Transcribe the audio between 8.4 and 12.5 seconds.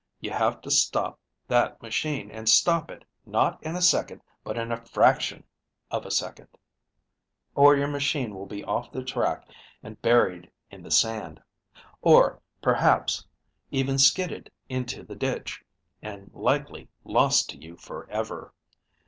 be off the track and buried in the sand; or,